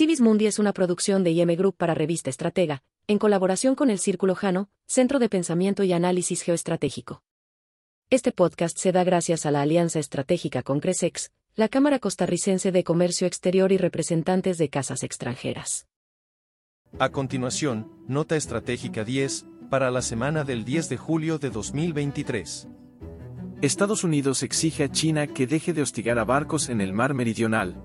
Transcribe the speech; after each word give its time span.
Civis 0.00 0.22
Mundi 0.22 0.46
es 0.46 0.58
una 0.58 0.72
producción 0.72 1.24
de 1.24 1.32
IM 1.32 1.54
Group 1.56 1.76
para 1.76 1.92
Revista 1.92 2.30
Estratega, 2.30 2.82
en 3.06 3.18
colaboración 3.18 3.74
con 3.74 3.90
el 3.90 3.98
Círculo 3.98 4.34
Jano, 4.34 4.70
Centro 4.86 5.18
de 5.18 5.28
Pensamiento 5.28 5.84
y 5.84 5.92
Análisis 5.92 6.40
Geoestratégico. 6.40 7.22
Este 8.08 8.32
podcast 8.32 8.78
se 8.78 8.92
da 8.92 9.04
gracias 9.04 9.44
a 9.44 9.50
la 9.50 9.60
alianza 9.60 9.98
estratégica 9.98 10.62
con 10.62 10.80
Cresex, 10.80 11.32
la 11.54 11.68
Cámara 11.68 11.98
Costarricense 11.98 12.72
de 12.72 12.82
Comercio 12.82 13.26
Exterior 13.26 13.72
y 13.72 13.76
representantes 13.76 14.56
de 14.56 14.70
casas 14.70 15.02
extranjeras. 15.02 15.86
A 16.98 17.10
continuación, 17.10 17.92
Nota 18.08 18.36
Estratégica 18.36 19.04
10, 19.04 19.44
para 19.68 19.90
la 19.90 20.00
semana 20.00 20.44
del 20.44 20.64
10 20.64 20.88
de 20.88 20.96
julio 20.96 21.38
de 21.38 21.50
2023. 21.50 22.68
Estados 23.60 24.02
Unidos 24.02 24.42
exige 24.44 24.84
a 24.84 24.90
China 24.90 25.26
que 25.26 25.46
deje 25.46 25.74
de 25.74 25.82
hostigar 25.82 26.18
a 26.18 26.24
barcos 26.24 26.70
en 26.70 26.80
el 26.80 26.94
mar 26.94 27.12
meridional, 27.12 27.76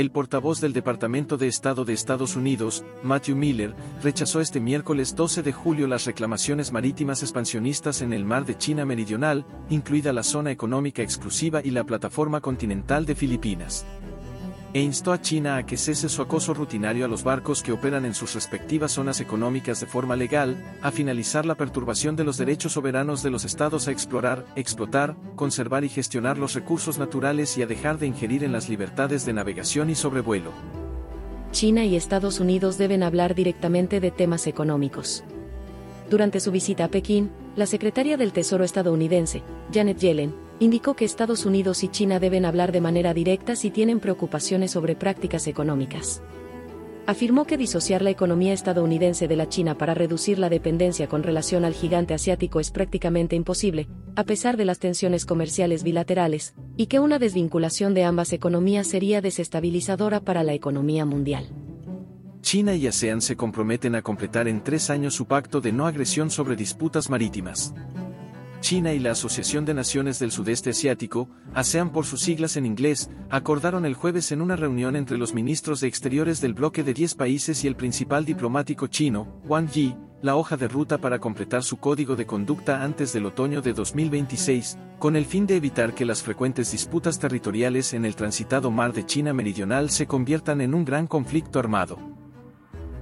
el 0.00 0.12
portavoz 0.12 0.60
del 0.60 0.72
Departamento 0.72 1.36
de 1.36 1.48
Estado 1.48 1.84
de 1.84 1.92
Estados 1.92 2.36
Unidos, 2.36 2.84
Matthew 3.02 3.34
Miller, 3.34 3.74
rechazó 4.00 4.40
este 4.40 4.60
miércoles 4.60 5.16
12 5.16 5.42
de 5.42 5.52
julio 5.52 5.88
las 5.88 6.04
reclamaciones 6.04 6.70
marítimas 6.70 7.24
expansionistas 7.24 8.00
en 8.00 8.12
el 8.12 8.24
mar 8.24 8.46
de 8.46 8.56
China 8.56 8.84
Meridional, 8.84 9.44
incluida 9.70 10.12
la 10.12 10.22
zona 10.22 10.52
económica 10.52 11.02
exclusiva 11.02 11.62
y 11.64 11.72
la 11.72 11.82
plataforma 11.82 12.40
continental 12.40 13.06
de 13.06 13.16
Filipinas 13.16 13.84
e 14.74 14.80
instó 14.80 15.12
a 15.12 15.20
China 15.20 15.56
a 15.56 15.64
que 15.64 15.76
cese 15.76 16.08
su 16.08 16.20
acoso 16.20 16.54
rutinario 16.54 17.04
a 17.04 17.08
los 17.08 17.24
barcos 17.24 17.62
que 17.62 17.72
operan 17.72 18.04
en 18.04 18.14
sus 18.14 18.34
respectivas 18.34 18.92
zonas 18.92 19.20
económicas 19.20 19.80
de 19.80 19.86
forma 19.86 20.16
legal, 20.16 20.62
a 20.82 20.90
finalizar 20.90 21.46
la 21.46 21.54
perturbación 21.54 22.16
de 22.16 22.24
los 22.24 22.36
derechos 22.36 22.72
soberanos 22.72 23.22
de 23.22 23.30
los 23.30 23.44
estados 23.44 23.88
a 23.88 23.92
explorar, 23.92 24.44
explotar, 24.56 25.16
conservar 25.36 25.84
y 25.84 25.88
gestionar 25.88 26.38
los 26.38 26.54
recursos 26.54 26.98
naturales 26.98 27.56
y 27.56 27.62
a 27.62 27.66
dejar 27.66 27.98
de 27.98 28.06
ingerir 28.06 28.44
en 28.44 28.52
las 28.52 28.68
libertades 28.68 29.24
de 29.24 29.32
navegación 29.32 29.90
y 29.90 29.94
sobrevuelo. 29.94 30.52
China 31.50 31.84
y 31.84 31.96
Estados 31.96 32.40
Unidos 32.40 32.76
deben 32.76 33.02
hablar 33.02 33.34
directamente 33.34 34.00
de 34.00 34.10
temas 34.10 34.46
económicos. 34.46 35.24
Durante 36.10 36.40
su 36.40 36.50
visita 36.50 36.84
a 36.84 36.88
Pekín, 36.88 37.30
la 37.56 37.66
secretaria 37.66 38.16
del 38.16 38.32
Tesoro 38.32 38.64
estadounidense, 38.64 39.42
Janet 39.72 39.98
Yellen, 39.98 40.47
indicó 40.60 40.94
que 40.94 41.04
Estados 41.04 41.46
Unidos 41.46 41.84
y 41.84 41.88
China 41.88 42.18
deben 42.18 42.44
hablar 42.44 42.72
de 42.72 42.80
manera 42.80 43.14
directa 43.14 43.56
si 43.56 43.70
tienen 43.70 44.00
preocupaciones 44.00 44.72
sobre 44.72 44.96
prácticas 44.96 45.46
económicas. 45.46 46.22
Afirmó 47.06 47.46
que 47.46 47.56
disociar 47.56 48.02
la 48.02 48.10
economía 48.10 48.52
estadounidense 48.52 49.28
de 49.28 49.36
la 49.36 49.48
China 49.48 49.78
para 49.78 49.94
reducir 49.94 50.38
la 50.38 50.50
dependencia 50.50 51.08
con 51.08 51.22
relación 51.22 51.64
al 51.64 51.72
gigante 51.72 52.12
asiático 52.12 52.60
es 52.60 52.70
prácticamente 52.70 53.34
imposible, 53.34 53.88
a 54.14 54.24
pesar 54.24 54.58
de 54.58 54.66
las 54.66 54.78
tensiones 54.78 55.24
comerciales 55.24 55.84
bilaterales, 55.84 56.52
y 56.76 56.86
que 56.86 57.00
una 57.00 57.18
desvinculación 57.18 57.94
de 57.94 58.04
ambas 58.04 58.34
economías 58.34 58.88
sería 58.88 59.22
desestabilizadora 59.22 60.20
para 60.20 60.42
la 60.42 60.52
economía 60.52 61.06
mundial. 61.06 61.48
China 62.42 62.74
y 62.74 62.86
ASEAN 62.86 63.22
se 63.22 63.36
comprometen 63.36 63.94
a 63.94 64.02
completar 64.02 64.46
en 64.46 64.62
tres 64.62 64.90
años 64.90 65.14
su 65.14 65.26
pacto 65.26 65.62
de 65.62 65.72
no 65.72 65.86
agresión 65.86 66.30
sobre 66.30 66.56
disputas 66.56 67.08
marítimas. 67.08 67.72
China 68.60 68.92
y 68.92 68.98
la 68.98 69.12
Asociación 69.12 69.64
de 69.64 69.74
Naciones 69.74 70.18
del 70.18 70.30
Sudeste 70.30 70.70
Asiático, 70.70 71.28
ASEAN 71.54 71.90
por 71.90 72.04
sus 72.04 72.20
siglas 72.20 72.56
en 72.56 72.66
inglés, 72.66 73.10
acordaron 73.30 73.84
el 73.84 73.94
jueves 73.94 74.32
en 74.32 74.42
una 74.42 74.56
reunión 74.56 74.96
entre 74.96 75.18
los 75.18 75.34
ministros 75.34 75.80
de 75.80 75.88
Exteriores 75.88 76.40
del 76.40 76.54
bloque 76.54 76.82
de 76.82 76.94
10 76.94 77.14
países 77.14 77.64
y 77.64 77.68
el 77.68 77.76
principal 77.76 78.24
diplomático 78.24 78.86
chino, 78.86 79.40
Wang 79.46 79.70
Yi, 79.70 79.94
la 80.20 80.36
hoja 80.36 80.56
de 80.56 80.66
ruta 80.66 80.98
para 80.98 81.18
completar 81.20 81.62
su 81.62 81.76
código 81.76 82.16
de 82.16 82.26
conducta 82.26 82.82
antes 82.82 83.12
del 83.12 83.26
otoño 83.26 83.62
de 83.62 83.72
2026, 83.72 84.76
con 84.98 85.14
el 85.14 85.24
fin 85.24 85.46
de 85.46 85.56
evitar 85.56 85.94
que 85.94 86.04
las 86.04 86.22
frecuentes 86.22 86.72
disputas 86.72 87.18
territoriales 87.18 87.94
en 87.94 88.04
el 88.04 88.16
transitado 88.16 88.70
mar 88.70 88.92
de 88.92 89.06
China 89.06 89.32
Meridional 89.32 89.90
se 89.90 90.06
conviertan 90.06 90.60
en 90.60 90.74
un 90.74 90.84
gran 90.84 91.06
conflicto 91.06 91.58
armado. 91.58 91.98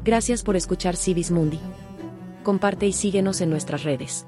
Gracias 0.05 0.43
por 0.43 0.57
escuchar 0.57 0.97
Civis 0.97 1.31
Mundi. 1.31 1.59
Comparte 2.43 2.87
y 2.87 2.93
síguenos 2.93 3.41
en 3.41 3.51
nuestras 3.51 3.83
redes. 3.83 4.27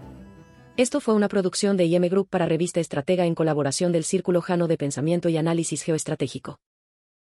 Esto 0.79 1.01
fue 1.01 1.15
una 1.15 1.27
producción 1.27 1.77
de 1.77 1.87
IM 1.87 2.09
Group 2.09 2.29
para 2.29 2.47
Revista 2.47 2.79
Estratega 2.79 3.27
en 3.27 3.35
colaboración 3.35 3.91
del 3.91 4.05
Círculo 4.05 4.41
Jano 4.41 4.69
de 4.69 4.77
Pensamiento 4.77 5.29
y 5.29 5.37
Análisis 5.37 5.83
Geoestratégico. 5.83 6.61